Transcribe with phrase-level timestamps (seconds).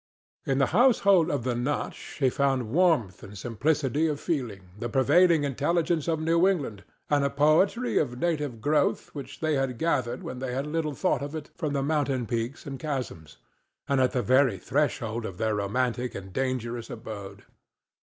[0.47, 5.43] In the household of the Notch he found warmth and simplicity of feeling, the pervading
[5.43, 10.39] intelligence of New England, and a poetry of native growth which they had gathered when
[10.39, 13.37] they little thought of it from the mountain peaks and chasms,
[13.87, 17.43] and at the very threshold of their romantic and dangerous abode.